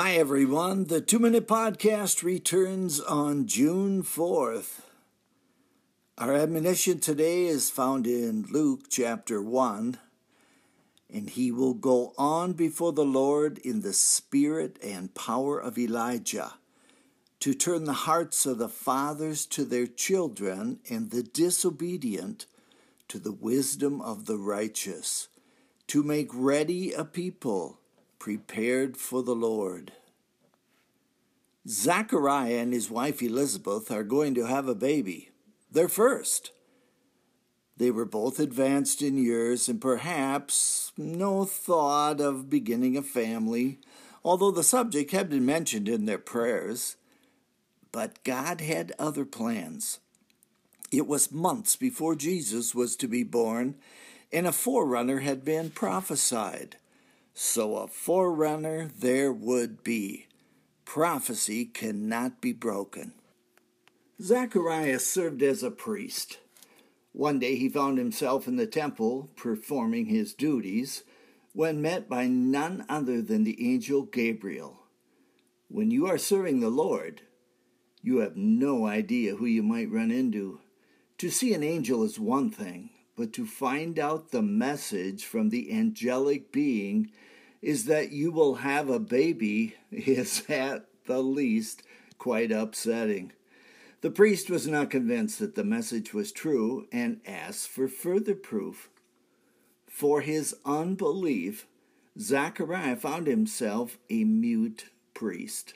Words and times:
Hi, 0.00 0.12
everyone. 0.12 0.84
The 0.84 1.00
Two 1.00 1.18
Minute 1.18 1.48
Podcast 1.48 2.22
returns 2.22 3.00
on 3.00 3.48
June 3.48 4.04
4th. 4.04 4.82
Our 6.16 6.34
admonition 6.34 7.00
today 7.00 7.46
is 7.46 7.68
found 7.68 8.06
in 8.06 8.46
Luke 8.48 8.82
chapter 8.88 9.42
1. 9.42 9.98
And 11.12 11.30
he 11.30 11.50
will 11.50 11.74
go 11.74 12.12
on 12.16 12.52
before 12.52 12.92
the 12.92 13.04
Lord 13.04 13.58
in 13.58 13.80
the 13.80 13.92
spirit 13.92 14.78
and 14.84 15.16
power 15.16 15.58
of 15.58 15.76
Elijah 15.76 16.52
to 17.40 17.52
turn 17.52 17.82
the 17.82 18.04
hearts 18.06 18.46
of 18.46 18.58
the 18.58 18.68
fathers 18.68 19.46
to 19.46 19.64
their 19.64 19.88
children 19.88 20.78
and 20.88 21.10
the 21.10 21.24
disobedient 21.24 22.46
to 23.08 23.18
the 23.18 23.32
wisdom 23.32 24.00
of 24.00 24.26
the 24.26 24.38
righteous, 24.38 25.26
to 25.88 26.04
make 26.04 26.30
ready 26.32 26.92
a 26.92 27.04
people 27.04 27.80
prepared 28.18 28.96
for 28.96 29.22
the 29.22 29.34
Lord. 29.34 29.92
Zachariah 31.68 32.58
and 32.58 32.72
his 32.72 32.90
wife 32.90 33.22
Elizabeth 33.22 33.90
are 33.90 34.02
going 34.02 34.34
to 34.34 34.46
have 34.46 34.68
a 34.68 34.74
baby, 34.74 35.30
their 35.70 35.88
first. 35.88 36.52
They 37.76 37.90
were 37.90 38.04
both 38.04 38.40
advanced 38.40 39.02
in 39.02 39.18
years 39.18 39.68
and 39.68 39.80
perhaps 39.80 40.92
no 40.96 41.44
thought 41.44 42.20
of 42.20 42.50
beginning 42.50 42.96
a 42.96 43.02
family, 43.02 43.78
although 44.24 44.50
the 44.50 44.64
subject 44.64 45.12
had 45.12 45.30
been 45.30 45.46
mentioned 45.46 45.88
in 45.88 46.06
their 46.06 46.18
prayers. 46.18 46.96
But 47.92 48.24
God 48.24 48.60
had 48.60 48.92
other 48.98 49.24
plans. 49.24 50.00
It 50.90 51.06
was 51.06 51.30
months 51.30 51.76
before 51.76 52.16
Jesus 52.16 52.74
was 52.74 52.96
to 52.96 53.06
be 53.06 53.22
born, 53.22 53.76
and 54.32 54.46
a 54.46 54.52
forerunner 54.52 55.20
had 55.20 55.44
been 55.44 55.70
prophesied. 55.70 56.76
So 57.40 57.76
a 57.76 57.86
forerunner 57.86 58.90
there 58.98 59.32
would 59.32 59.84
be. 59.84 60.26
Prophecy 60.84 61.66
cannot 61.66 62.40
be 62.40 62.52
broken. 62.52 63.12
Zacharias 64.20 65.06
served 65.06 65.40
as 65.44 65.62
a 65.62 65.70
priest. 65.70 66.38
One 67.12 67.38
day 67.38 67.54
he 67.54 67.68
found 67.68 67.96
himself 67.96 68.48
in 68.48 68.56
the 68.56 68.66
temple 68.66 69.30
performing 69.36 70.06
his 70.06 70.34
duties 70.34 71.04
when 71.52 71.80
met 71.80 72.08
by 72.08 72.26
none 72.26 72.84
other 72.88 73.22
than 73.22 73.44
the 73.44 73.72
angel 73.72 74.02
Gabriel. 74.02 74.80
When 75.68 75.92
you 75.92 76.08
are 76.08 76.18
serving 76.18 76.58
the 76.58 76.70
Lord, 76.70 77.22
you 78.02 78.18
have 78.18 78.36
no 78.36 78.84
idea 78.84 79.36
who 79.36 79.46
you 79.46 79.62
might 79.62 79.92
run 79.92 80.10
into. 80.10 80.58
To 81.18 81.30
see 81.30 81.54
an 81.54 81.62
angel 81.62 82.02
is 82.02 82.18
one 82.18 82.50
thing, 82.50 82.90
but 83.18 83.32
to 83.32 83.44
find 83.44 83.98
out 83.98 84.30
the 84.30 84.40
message 84.40 85.24
from 85.24 85.48
the 85.48 85.72
angelic 85.72 86.52
being 86.52 87.10
is 87.60 87.86
that 87.86 88.12
you 88.12 88.30
will 88.30 88.54
have 88.56 88.88
a 88.88 89.00
baby 89.00 89.74
is 89.90 90.44
at 90.48 90.86
the 91.06 91.20
least 91.20 91.82
quite 92.16 92.52
upsetting. 92.52 93.32
The 94.02 94.12
priest 94.12 94.48
was 94.48 94.68
not 94.68 94.90
convinced 94.90 95.40
that 95.40 95.56
the 95.56 95.64
message 95.64 96.14
was 96.14 96.30
true 96.30 96.86
and 96.92 97.20
asked 97.26 97.66
for 97.66 97.88
further 97.88 98.36
proof. 98.36 98.88
For 99.88 100.20
his 100.20 100.54
unbelief, 100.64 101.66
Zachariah 102.20 102.94
found 102.94 103.26
himself 103.26 103.98
a 104.08 104.22
mute 104.22 104.90
priest. 105.12 105.74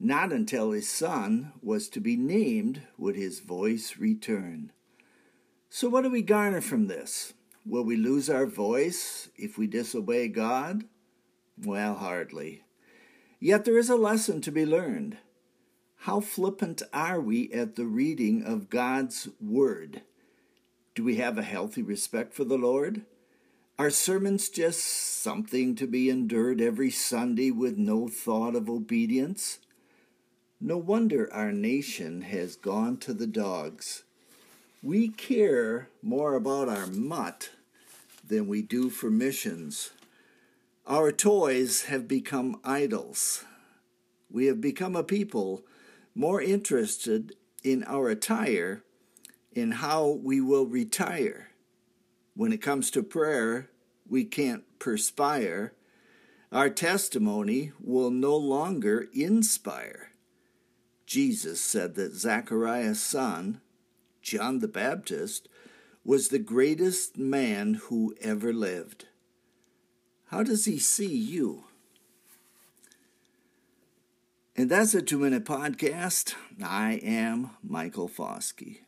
Not 0.00 0.32
until 0.32 0.70
his 0.70 0.88
son 0.88 1.52
was 1.60 1.90
to 1.90 2.00
be 2.00 2.16
named 2.16 2.80
would 2.96 3.14
his 3.14 3.40
voice 3.40 3.98
return. 3.98 4.72
So, 5.68 5.88
what 5.88 6.02
do 6.02 6.10
we 6.10 6.22
garner 6.22 6.60
from 6.60 6.86
this? 6.86 7.34
Will 7.64 7.82
we 7.82 7.96
lose 7.96 8.30
our 8.30 8.46
voice 8.46 9.28
if 9.36 9.58
we 9.58 9.66
disobey 9.66 10.28
God? 10.28 10.84
Well, 11.58 11.94
hardly. 11.94 12.62
Yet 13.40 13.64
there 13.64 13.78
is 13.78 13.90
a 13.90 13.96
lesson 13.96 14.40
to 14.42 14.52
be 14.52 14.64
learned. 14.64 15.18
How 16.00 16.20
flippant 16.20 16.82
are 16.92 17.20
we 17.20 17.52
at 17.52 17.74
the 17.74 17.86
reading 17.86 18.44
of 18.44 18.70
God's 18.70 19.28
Word? 19.40 20.02
Do 20.94 21.02
we 21.02 21.16
have 21.16 21.36
a 21.36 21.42
healthy 21.42 21.82
respect 21.82 22.32
for 22.32 22.44
the 22.44 22.56
Lord? 22.56 23.02
Are 23.78 23.90
sermons 23.90 24.48
just 24.48 24.80
something 24.80 25.74
to 25.74 25.86
be 25.86 26.08
endured 26.08 26.60
every 26.60 26.90
Sunday 26.90 27.50
with 27.50 27.76
no 27.76 28.08
thought 28.08 28.54
of 28.54 28.70
obedience? 28.70 29.58
No 30.60 30.78
wonder 30.78 31.30
our 31.34 31.52
nation 31.52 32.22
has 32.22 32.56
gone 32.56 32.96
to 32.98 33.12
the 33.12 33.26
dogs. 33.26 34.04
We 34.82 35.08
care 35.08 35.88
more 36.02 36.34
about 36.34 36.68
our 36.68 36.86
mutt 36.86 37.50
than 38.26 38.46
we 38.46 38.62
do 38.62 38.90
for 38.90 39.10
missions. 39.10 39.90
Our 40.86 41.10
toys 41.10 41.84
have 41.84 42.06
become 42.06 42.60
idols. 42.64 43.44
We 44.30 44.46
have 44.46 44.60
become 44.60 44.94
a 44.94 45.02
people 45.02 45.64
more 46.14 46.40
interested 46.40 47.34
in 47.62 47.84
our 47.84 48.08
attire 48.08 48.82
in 49.52 49.72
how 49.72 50.06
we 50.22 50.40
will 50.40 50.66
retire. 50.66 51.48
When 52.34 52.52
it 52.52 52.60
comes 52.62 52.90
to 52.92 53.02
prayer, 53.02 53.70
we 54.08 54.24
can't 54.24 54.64
perspire. 54.78 55.72
Our 56.52 56.68
testimony 56.68 57.72
will 57.82 58.10
no 58.10 58.36
longer 58.36 59.08
inspire. 59.12 60.12
Jesus 61.06 61.60
said 61.60 61.94
that 61.94 62.14
Zachariah's 62.14 63.00
son, 63.00 63.60
John 64.26 64.58
the 64.58 64.66
Baptist, 64.66 65.48
was 66.04 66.28
the 66.28 66.40
greatest 66.40 67.16
man 67.16 67.74
who 67.74 68.12
ever 68.20 68.52
lived. 68.52 69.06
How 70.30 70.42
does 70.42 70.64
he 70.64 70.80
see 70.80 71.06
you? 71.06 71.62
And 74.56 74.68
that's 74.68 74.94
a 74.94 75.00
two 75.00 75.20
minute 75.20 75.44
podcast. 75.44 76.34
I 76.60 76.94
am 77.04 77.50
Michael 77.62 78.08
Foskey. 78.08 78.78